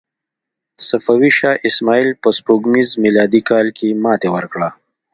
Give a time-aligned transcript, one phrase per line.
[0.87, 4.69] صفوي شاه اسماعیل په سپوږمیز میلادي کال کې ماتې ورکړه.